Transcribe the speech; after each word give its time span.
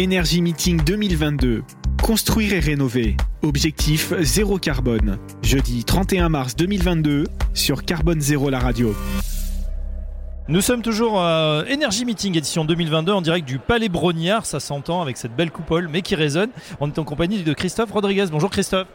Énergie 0.00 0.40
Meeting 0.40 0.82
2022. 0.82 1.62
Construire 2.02 2.54
et 2.54 2.58
rénover. 2.58 3.18
Objectif 3.42 4.14
zéro 4.20 4.56
carbone. 4.56 5.18
Jeudi 5.42 5.84
31 5.84 6.30
mars 6.30 6.56
2022 6.56 7.24
sur 7.52 7.84
Carbone 7.84 8.18
Zéro 8.18 8.48
la 8.48 8.60
radio. 8.60 8.96
Nous 10.48 10.62
sommes 10.62 10.80
toujours 10.80 11.20
à 11.20 11.64
Energy 11.70 12.06
Meeting 12.06 12.34
édition 12.38 12.64
2022 12.64 13.12
en 13.12 13.20
direct 13.20 13.46
du 13.46 13.58
Palais 13.58 13.90
Brognard, 13.90 14.46
ça 14.46 14.58
s'entend 14.58 15.02
avec 15.02 15.18
cette 15.18 15.36
belle 15.36 15.50
coupole 15.50 15.88
mais 15.88 16.00
qui 16.00 16.14
résonne. 16.14 16.48
On 16.80 16.88
est 16.88 16.98
en 16.98 17.04
compagnie 17.04 17.42
de 17.42 17.52
Christophe 17.52 17.92
Rodriguez. 17.92 18.24
Bonjour 18.30 18.48
Christophe. 18.48 18.86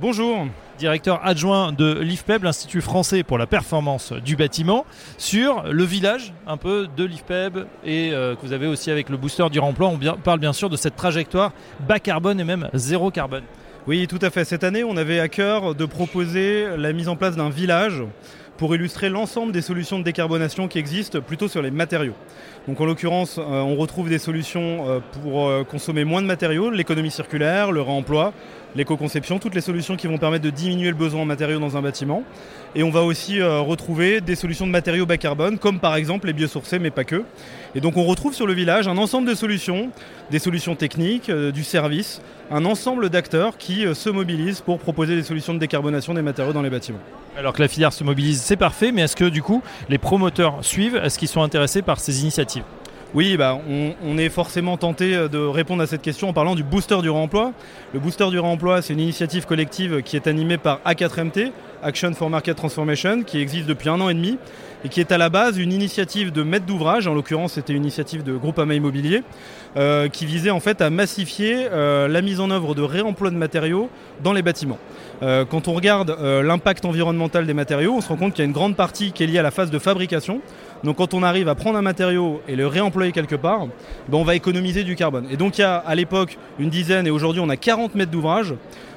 Bonjour. 0.00 0.46
Directeur 0.78 1.20
adjoint 1.22 1.70
de 1.70 2.00
l'IFPEB, 2.00 2.44
l'Institut 2.44 2.80
français 2.80 3.22
pour 3.22 3.36
la 3.36 3.46
performance 3.46 4.12
du 4.12 4.36
bâtiment, 4.36 4.86
sur 5.18 5.64
le 5.70 5.84
village 5.84 6.32
un 6.46 6.56
peu 6.56 6.88
de 6.96 7.04
l'IFPEB 7.04 7.66
et 7.84 8.10
euh, 8.12 8.34
que 8.34 8.40
vous 8.40 8.54
avez 8.54 8.66
aussi 8.66 8.90
avec 8.90 9.10
le 9.10 9.18
booster 9.18 9.48
du 9.50 9.60
remploi. 9.60 9.88
On 9.88 10.16
parle 10.16 10.40
bien 10.40 10.54
sûr 10.54 10.70
de 10.70 10.76
cette 10.76 10.96
trajectoire 10.96 11.52
bas 11.86 12.00
carbone 12.00 12.40
et 12.40 12.44
même 12.44 12.70
zéro 12.72 13.10
carbone. 13.10 13.44
Oui, 13.86 14.06
tout 14.08 14.18
à 14.22 14.30
fait. 14.30 14.44
Cette 14.44 14.64
année, 14.64 14.82
on 14.82 14.96
avait 14.96 15.20
à 15.20 15.28
cœur 15.28 15.74
de 15.74 15.84
proposer 15.84 16.68
la 16.76 16.92
mise 16.92 17.08
en 17.08 17.16
place 17.16 17.36
d'un 17.36 17.50
village 17.50 18.02
pour 18.56 18.74
illustrer 18.74 19.08
l'ensemble 19.08 19.52
des 19.52 19.62
solutions 19.62 19.98
de 19.98 20.04
décarbonation 20.04 20.68
qui 20.68 20.78
existent 20.78 21.20
plutôt 21.20 21.48
sur 21.48 21.62
les 21.62 21.70
matériaux. 21.70 22.14
Donc 22.68 22.80
en 22.80 22.84
l'occurrence, 22.84 23.38
euh, 23.38 23.42
on 23.42 23.74
retrouve 23.74 24.08
des 24.08 24.20
solutions 24.20 24.88
euh, 24.88 25.00
pour 25.20 25.48
euh, 25.48 25.64
consommer 25.64 26.04
moins 26.04 26.22
de 26.22 26.28
matériaux, 26.28 26.70
l'économie 26.70 27.10
circulaire, 27.10 27.72
le 27.72 27.82
réemploi, 27.82 28.32
l'éco-conception, 28.76 29.40
toutes 29.40 29.56
les 29.56 29.60
solutions 29.60 29.96
qui 29.96 30.06
vont 30.06 30.16
permettre 30.16 30.44
de 30.44 30.50
diminuer 30.50 30.88
le 30.88 30.94
besoin 30.94 31.22
en 31.22 31.24
matériaux 31.24 31.58
dans 31.58 31.76
un 31.76 31.82
bâtiment. 31.82 32.22
Et 32.76 32.84
on 32.84 32.90
va 32.90 33.02
aussi 33.02 33.42
retrouver 33.42 34.22
des 34.22 34.34
solutions 34.34 34.66
de 34.66 34.70
matériaux 34.70 35.04
bas 35.04 35.18
carbone, 35.18 35.58
comme 35.58 35.78
par 35.78 35.94
exemple 35.94 36.28
les 36.28 36.32
biosourcés, 36.32 36.78
mais 36.78 36.90
pas 36.90 37.04
que. 37.04 37.24
Et 37.74 37.80
donc 37.80 37.98
on 37.98 38.04
retrouve 38.04 38.32
sur 38.32 38.46
le 38.46 38.54
village 38.54 38.88
un 38.88 38.96
ensemble 38.96 39.28
de 39.28 39.34
solutions, 39.34 39.90
des 40.30 40.38
solutions 40.38 40.74
techniques, 40.74 41.30
du 41.30 41.64
service, 41.64 42.22
un 42.50 42.64
ensemble 42.64 43.10
d'acteurs 43.10 43.58
qui 43.58 43.84
se 43.94 44.08
mobilisent 44.08 44.62
pour 44.62 44.78
proposer 44.78 45.16
des 45.16 45.22
solutions 45.22 45.52
de 45.52 45.58
décarbonation 45.58 46.14
des 46.14 46.22
matériaux 46.22 46.54
dans 46.54 46.62
les 46.62 46.70
bâtiments. 46.70 47.00
Alors 47.36 47.52
que 47.52 47.60
la 47.60 47.68
filière 47.68 47.92
se 47.92 48.04
mobilise, 48.04 48.41
c'est 48.42 48.56
parfait, 48.56 48.92
mais 48.92 49.02
est-ce 49.02 49.16
que 49.16 49.24
du 49.24 49.42
coup 49.42 49.62
les 49.88 49.98
promoteurs 49.98 50.58
suivent? 50.62 50.96
Est-ce 50.96 51.18
qu'ils 51.18 51.28
sont 51.28 51.42
intéressés 51.42 51.82
par 51.82 52.00
ces 52.00 52.22
initiatives? 52.22 52.64
Oui, 53.14 53.36
bah, 53.36 53.58
on, 54.02 54.16
est 54.16 54.30
forcément 54.30 54.78
tenté 54.78 55.14
euh, 55.14 55.28
de 55.28 55.38
répondre 55.38 55.82
à 55.82 55.86
cette 55.86 56.00
question 56.00 56.30
en 56.30 56.32
parlant 56.32 56.54
du 56.54 56.62
booster 56.62 56.96
du 57.02 57.10
réemploi. 57.10 57.52
Le 57.92 58.00
booster 58.00 58.30
du 58.30 58.38
réemploi, 58.38 58.80
c'est 58.80 58.94
une 58.94 59.00
initiative 59.00 59.44
collective 59.44 60.00
qui 60.02 60.16
est 60.16 60.26
animée 60.26 60.56
par 60.56 60.80
A4MT, 60.86 61.52
Action 61.82 62.14
for 62.14 62.30
Market 62.30 62.56
Transformation, 62.56 63.22
qui 63.22 63.38
existe 63.38 63.66
depuis 63.66 63.90
un 63.90 64.00
an 64.00 64.08
et 64.08 64.14
demi 64.14 64.38
et 64.84 64.88
qui 64.88 65.00
est 65.00 65.12
à 65.12 65.18
la 65.18 65.28
base 65.28 65.58
une 65.58 65.72
initiative 65.72 66.32
de 66.32 66.42
maître 66.42 66.66
d'ouvrage, 66.66 67.06
en 67.06 67.14
l'occurrence 67.14 67.54
c'était 67.54 67.72
une 67.72 67.82
initiative 67.82 68.22
de 68.22 68.36
Groupama 68.36 68.74
Immobilier, 68.74 69.22
euh, 69.76 70.08
qui 70.08 70.26
visait 70.26 70.50
en 70.50 70.60
fait 70.60 70.80
à 70.80 70.90
massifier 70.90 71.68
euh, 71.70 72.08
la 72.08 72.22
mise 72.22 72.40
en 72.40 72.50
œuvre 72.50 72.74
de 72.74 72.82
réemploi 72.82 73.30
de 73.30 73.36
matériaux 73.36 73.88
dans 74.22 74.32
les 74.32 74.42
bâtiments. 74.42 74.78
Euh, 75.22 75.44
quand 75.44 75.68
on 75.68 75.72
regarde 75.72 76.16
l'impact 76.20 76.84
environnemental 76.84 77.46
des 77.46 77.54
matériaux, 77.54 77.94
on 77.96 78.00
se 78.00 78.08
rend 78.08 78.16
compte 78.16 78.32
qu'il 78.32 78.42
y 78.42 78.46
a 78.46 78.46
une 78.46 78.52
grande 78.52 78.76
partie 78.76 79.12
qui 79.12 79.22
est 79.22 79.26
liée 79.26 79.38
à 79.38 79.42
la 79.42 79.50
phase 79.50 79.70
de 79.70 79.78
fabrication. 79.78 80.40
Donc 80.82 80.96
quand 80.96 81.14
on 81.14 81.22
arrive 81.22 81.48
à 81.48 81.54
prendre 81.54 81.78
un 81.78 81.82
matériau 81.82 82.42
et 82.48 82.56
le 82.56 82.66
réemployer 82.66 83.12
quelque 83.12 83.36
part, 83.36 83.66
ben, 84.08 84.18
on 84.18 84.24
va 84.24 84.34
économiser 84.34 84.82
du 84.82 84.96
carbone. 84.96 85.26
Et 85.30 85.36
donc 85.36 85.58
il 85.58 85.60
y 85.60 85.64
a 85.64 85.76
à 85.76 85.94
l'époque 85.94 86.38
une 86.58 86.70
dizaine 86.70 87.06
et 87.06 87.10
aujourd'hui 87.10 87.40
on 87.40 87.48
a 87.48 87.56
40 87.56 87.94
mètres 87.94 88.10
d'ouvrage 88.10 88.54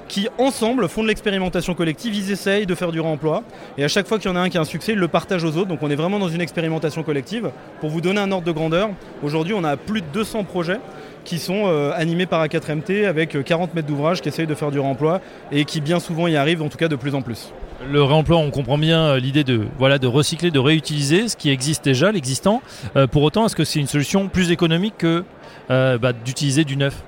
qui 0.07 0.27
ensemble 0.37 0.87
font 0.87 1.03
de 1.03 1.07
l'expérimentation 1.07 1.73
collective, 1.73 2.15
ils 2.15 2.31
essayent 2.31 2.65
de 2.65 2.75
faire 2.75 2.91
du 2.91 2.99
réemploi 2.99 3.43
et 3.77 3.83
à 3.83 3.87
chaque 3.87 4.07
fois 4.07 4.19
qu'il 4.19 4.29
y 4.29 4.33
en 4.33 4.35
a 4.35 4.39
un 4.39 4.49
qui 4.49 4.57
a 4.57 4.61
un 4.61 4.65
succès, 4.65 4.93
ils 4.93 4.99
le 4.99 5.07
partagent 5.07 5.43
aux 5.43 5.57
autres. 5.57 5.67
Donc 5.67 5.79
on 5.81 5.89
est 5.89 5.95
vraiment 5.95 6.19
dans 6.19 6.29
une 6.29 6.41
expérimentation 6.41 7.03
collective. 7.03 7.51
Pour 7.79 7.89
vous 7.89 8.01
donner 8.01 8.19
un 8.19 8.31
ordre 8.31 8.45
de 8.45 8.51
grandeur, 8.51 8.89
aujourd'hui 9.23 9.53
on 9.53 9.63
a 9.63 9.77
plus 9.77 10.01
de 10.01 10.07
200 10.13 10.43
projets 10.43 10.79
qui 11.23 11.39
sont 11.39 11.63
euh, 11.65 11.91
animés 11.95 12.27
par 12.27 12.45
A4MT 12.45 13.05
avec 13.05 13.35
euh, 13.35 13.41
40 13.41 13.73
mètres 13.73 13.87
d'ouvrage 13.87 14.21
qui 14.21 14.29
essayent 14.29 14.47
de 14.47 14.55
faire 14.55 14.71
du 14.71 14.79
réemploi 14.79 15.21
et 15.51 15.65
qui 15.65 15.81
bien 15.81 15.99
souvent 15.99 16.27
y 16.27 16.35
arrivent, 16.35 16.61
en 16.61 16.69
tout 16.69 16.77
cas 16.77 16.87
de 16.87 16.95
plus 16.95 17.15
en 17.15 17.21
plus. 17.21 17.51
Le 17.83 18.01
réemploi, 18.01 18.37
on 18.37 18.51
comprend 18.51 18.77
bien 18.77 19.01
euh, 19.01 19.19
l'idée 19.19 19.43
de, 19.43 19.67
voilà, 19.77 19.99
de 19.99 20.07
recycler, 20.07 20.49
de 20.49 20.59
réutiliser 20.59 21.27
ce 21.27 21.35
qui 21.35 21.49
existe 21.49 21.83
déjà, 21.83 22.11
l'existant. 22.11 22.61
Euh, 22.95 23.05
pour 23.05 23.23
autant, 23.23 23.45
est-ce 23.45 23.55
que 23.55 23.65
c'est 23.65 23.79
une 23.79 23.87
solution 23.87 24.29
plus 24.29 24.51
économique 24.51 24.95
que 24.97 25.23
euh, 25.69 25.97
bah, 25.97 26.13
d'utiliser 26.13 26.63
du 26.63 26.77
neuf? 26.77 27.03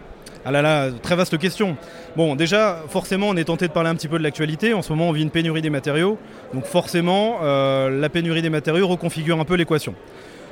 Ah 0.49 0.51
là 0.51 0.61
là, 0.61 0.87
très 1.03 1.17
vaste 1.17 1.37
question. 1.37 1.75
Bon, 2.15 2.37
déjà, 2.37 2.81
forcément, 2.87 3.27
on 3.27 3.35
est 3.35 3.43
tenté 3.43 3.67
de 3.67 3.73
parler 3.73 3.89
un 3.89 3.95
petit 3.95 4.07
peu 4.07 4.17
de 4.17 4.23
l'actualité. 4.23 4.73
En 4.73 4.81
ce 4.81 4.93
moment, 4.93 5.09
on 5.09 5.11
vit 5.11 5.21
une 5.21 5.29
pénurie 5.29 5.61
des 5.61 5.69
matériaux. 5.69 6.17
Donc 6.53 6.63
forcément, 6.63 7.39
euh, 7.43 7.89
la 7.89 8.07
pénurie 8.07 8.41
des 8.41 8.49
matériaux 8.49 8.87
reconfigure 8.87 9.41
un 9.41 9.43
peu 9.43 9.55
l'équation. 9.55 9.93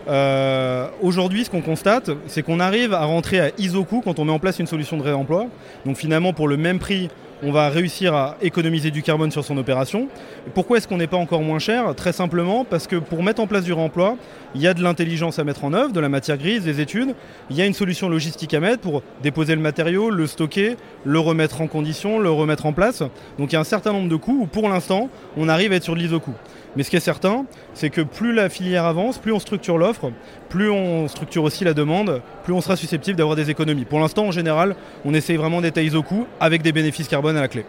Euh, 0.10 0.90
Aujourd'hui, 1.02 1.46
ce 1.46 1.50
qu'on 1.50 1.62
constate, 1.62 2.10
c'est 2.28 2.44
qu'on 2.44 2.60
arrive 2.60 2.94
à 2.94 3.06
rentrer 3.06 3.40
à 3.40 3.52
ISO-coût 3.58 4.02
quand 4.04 4.20
on 4.20 4.26
met 4.26 4.34
en 4.34 4.40
place 4.40 4.60
une 4.60 4.68
solution 4.68 4.98
de 4.98 5.02
réemploi. 5.02 5.46
Donc 5.86 5.96
finalement, 5.96 6.34
pour 6.34 6.50
le 6.50 6.58
même 6.58 6.80
prix, 6.80 7.10
on 7.44 7.52
va 7.52 7.70
réussir 7.70 8.14
à 8.14 8.38
économiser 8.42 8.92
du 8.92 9.02
carbone 9.02 9.32
sur 9.32 9.44
son 9.44 9.58
opération. 9.58 10.08
Pourquoi 10.54 10.78
est-ce 10.78 10.88
qu'on 10.88 10.98
n'est 10.98 11.08
pas 11.08 11.18
encore 11.18 11.42
moins 11.42 11.60
cher? 11.60 11.94
Très 11.96 12.14
simplement 12.14 12.66
parce 12.66 12.88
que 12.88 12.96
pour 12.96 13.24
mettre 13.24 13.42
en 13.42 13.48
place 13.48 13.64
du 13.64 13.74
réemploi, 13.74 14.18
il 14.56 14.62
y 14.62 14.68
a 14.68 14.74
de 14.74 14.82
l'intelligence 14.82 15.38
à 15.40 15.44
mettre 15.44 15.66
en 15.66 15.74
œuvre, 15.74 15.92
de 15.92 16.00
la 16.00 16.10
matière 16.10 16.38
grise, 16.38 16.64
des 16.64 16.82
études. 16.82 17.14
Il 17.50 17.56
y 17.56 17.62
a 17.62 17.66
une 17.66 17.74
solution 17.74 18.10
logistique 18.10 18.54
à 18.54 18.60
mettre 18.60 18.82
pour 18.82 19.04
déposer 19.22 19.56
le 19.56 19.62
matériau, 19.62 20.10
le 20.10 20.28
stocker, 20.28 20.78
le 21.04 21.20
remettre 21.20 21.62
en 21.62 21.68
condition, 21.68 22.20
le 22.20 22.32
remettre 22.32 22.66
en 22.66 22.74
place. 22.74 23.04
Donc 23.38 23.52
il 23.52 23.54
y 23.54 23.58
a 23.58 23.62
un 23.62 23.66
certain 23.66 23.92
nombre 23.92 24.10
de 24.10 24.16
coûts 24.16 24.40
où 24.42 24.48
pour 24.48 24.70
l'instant, 24.70 25.10
on 25.38 25.50
arrive 25.50 25.72
à 25.74 25.76
être 25.76 25.84
sur 25.84 25.96
de 25.96 26.00
l'ISO-coût. 26.00 26.36
Mais 26.76 26.84
ce 26.84 26.90
qui 26.90 26.98
est 26.98 27.02
certain, 27.02 27.46
c'est 27.74 27.90
que 27.90 28.02
plus 28.02 28.34
la 28.34 28.50
filière 28.50 28.84
avance, 28.84 29.18
plus 29.18 29.32
on 29.32 29.40
structure 29.40 29.78
l'offre, 29.78 30.12
plus 30.50 30.70
on 30.70 31.08
structure 31.08 31.44
aussi 31.44 31.64
la 31.64 31.74
demande, 31.74 32.22
plus 32.44 32.54
on 32.54 32.60
sera 32.60 32.76
susceptible 32.76 33.18
d'avoir 33.18 33.38
des 33.38 33.50
économies. 33.50 33.86
Pour 33.86 34.00
l'instant, 34.00 34.26
en 34.26 34.32
général, 34.32 34.76
on 35.06 35.14
essaye 35.14 35.38
vraiment 35.38 35.62
d'être 35.62 35.78
à 35.78 35.82
ISO-coût 35.82 36.28
avec 36.40 36.62
des 36.62 36.74
bénéfices 36.74 37.08
carbone 37.08 37.25
à 37.32 37.42
la 37.42 37.48
clé. 37.48 37.66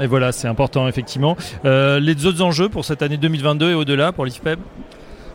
Et 0.00 0.06
voilà, 0.06 0.32
c'est 0.32 0.48
important 0.48 0.88
effectivement. 0.88 1.36
Euh, 1.64 2.00
les 2.00 2.26
autres 2.26 2.42
enjeux 2.42 2.68
pour 2.68 2.84
cette 2.84 3.02
année 3.02 3.18
2022 3.18 3.70
et 3.70 3.74
au-delà 3.74 4.12
pour 4.12 4.24
l'IFPEB? 4.24 4.58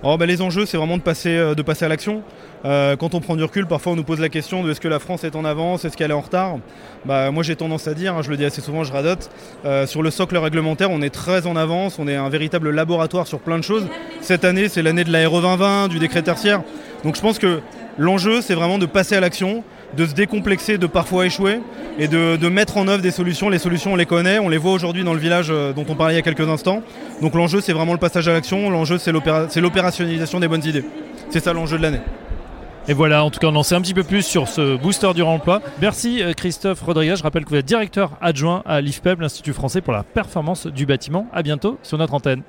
Oh, 0.03 0.15
bah, 0.15 0.27
les 0.27 0.43
enjeux, 0.43 0.67
c'est 0.67 0.77
vraiment 0.77 0.97
de 0.97 1.01
passer, 1.01 1.35
euh, 1.35 1.55
de 1.55 1.61
passer 1.63 1.83
à 1.83 1.87
l'action. 1.87 2.21
Euh, 2.65 2.95
quand 2.95 3.15
on 3.15 3.19
prend 3.19 3.35
du 3.35 3.43
recul, 3.43 3.65
parfois 3.65 3.93
on 3.93 3.95
nous 3.95 4.03
pose 4.03 4.19
la 4.19 4.29
question 4.29 4.63
de 4.63 4.69
est-ce 4.69 4.79
que 4.79 4.87
la 4.87 4.99
France 4.99 5.23
est 5.23 5.35
en 5.35 5.43
avance, 5.43 5.85
est-ce 5.85 5.97
qu'elle 5.97 6.11
est 6.11 6.13
en 6.15 6.21
retard? 6.21 6.57
Bah, 7.05 7.31
Moi 7.31 7.41
j'ai 7.41 7.55
tendance 7.55 7.87
à 7.87 7.95
dire, 7.95 8.15
hein, 8.15 8.21
je 8.21 8.29
le 8.29 8.37
dis 8.37 8.45
assez 8.45 8.61
souvent, 8.61 8.83
je 8.83 8.91
radote, 8.91 9.29
euh, 9.65 9.87
sur 9.87 10.03
le 10.03 10.11
socle 10.11 10.37
réglementaire, 10.37 10.91
on 10.91 11.01
est 11.01 11.09
très 11.09 11.47
en 11.47 11.55
avance, 11.55 11.97
on 11.97 12.07
est 12.07 12.15
un 12.15 12.29
véritable 12.29 12.69
laboratoire 12.69 13.25
sur 13.25 13.39
plein 13.39 13.57
de 13.57 13.63
choses. 13.63 13.87
Cette 14.21 14.45
année, 14.45 14.69
c'est 14.69 14.83
l'année 14.83 15.03
de 15.03 15.11
la 15.11 15.27
RE 15.27 15.41
2020, 15.41 15.87
du 15.87 15.97
décret 15.97 16.21
tertiaire. 16.21 16.61
Donc 17.03 17.15
je 17.15 17.21
pense 17.21 17.39
que 17.39 17.61
l'enjeu, 17.97 18.41
c'est 18.41 18.55
vraiment 18.55 18.77
de 18.77 18.85
passer 18.85 19.15
à 19.15 19.19
l'action, 19.19 19.63
de 19.95 20.05
se 20.05 20.13
décomplexer, 20.13 20.77
de 20.77 20.87
parfois 20.87 21.25
échouer 21.25 21.61
et 21.97 22.07
de, 22.07 22.35
de 22.35 22.49
mettre 22.49 22.77
en 22.77 22.87
œuvre 22.87 23.01
des 23.01 23.11
solutions. 23.11 23.49
Les 23.49 23.59
solutions, 23.59 23.93
on 23.93 23.95
les 23.95 24.05
connaît, 24.05 24.39
on 24.39 24.49
les 24.49 24.57
voit 24.57 24.73
aujourd'hui 24.73 25.03
dans 25.03 25.13
le 25.13 25.19
village 25.19 25.47
euh, 25.49 25.73
dont 25.73 25.85
on 25.87 25.95
parlait 25.95 26.13
il 26.13 26.17
y 26.17 26.19
a 26.19 26.23
quelques 26.23 26.47
instants. 26.47 26.81
Donc 27.21 27.33
l'enjeu, 27.35 27.61
c'est 27.61 27.73
vraiment 27.73 27.93
le 27.93 27.99
passage 27.99 28.27
à 28.27 28.33
l'action, 28.33 28.69
l'enjeu, 28.69 28.97
c'est 28.97 29.11
l'opéra- 29.11 29.47
c'est 29.49 29.61
l'opérationnalisation 29.61 30.39
des 30.39 30.47
bonnes 30.47 30.65
idées. 30.65 30.83
C'est 31.29 31.43
ça 31.43 31.53
l'enjeu 31.53 31.77
de 31.77 31.83
l'année. 31.83 32.01
Et 32.89 32.93
voilà, 32.93 33.23
en 33.25 33.29
tout 33.31 33.39
cas, 33.39 33.47
on 33.47 33.55
en 33.55 33.63
sait 33.63 33.75
un 33.75 33.81
petit 33.81 33.93
peu 33.93 34.03
plus 34.03 34.21
sur 34.21 34.47
ce 34.47 34.77
booster 34.77 35.13
du 35.13 35.21
remploi. 35.21 35.61
Merci 35.81 36.23
euh, 36.23 36.31
Christophe 36.33 36.81
Rodriguez. 36.81 37.15
Je 37.17 37.23
rappelle 37.23 37.43
que 37.43 37.49
vous 37.49 37.55
êtes 37.57 37.65
directeur 37.65 38.11
adjoint 38.21 38.63
à 38.65 38.79
l'IFPEB, 38.81 39.19
l'Institut 39.21 39.51
français 39.53 39.81
pour 39.81 39.91
la 39.93 40.03
performance 40.03 40.67
du 40.67 40.85
bâtiment. 40.85 41.27
À 41.33 41.43
bientôt 41.43 41.77
sur 41.83 41.97
notre 41.97 42.13
antenne. 42.13 42.43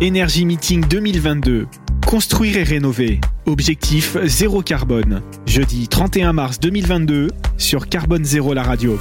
Énergie 0.00 0.44
Meeting 0.44 0.84
2022. 0.88 1.66
Construire 2.06 2.58
et 2.58 2.64
rénover. 2.64 3.20
Objectif 3.46 4.16
zéro 4.24 4.62
carbone. 4.62 5.20
Jeudi 5.44 5.86
31 5.86 6.32
mars 6.32 6.58
2022 6.60 7.28
sur 7.58 7.88
Carbone 7.88 8.24
Zéro 8.24 8.54
la 8.54 8.62
radio. 8.62 8.98